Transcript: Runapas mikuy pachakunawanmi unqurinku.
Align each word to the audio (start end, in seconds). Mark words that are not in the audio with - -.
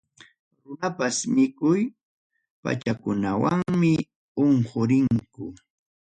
Runapas 0.63 1.15
mikuy 1.35 1.81
pachakunawanmi 2.63 3.91
unqurinku. 4.45 5.45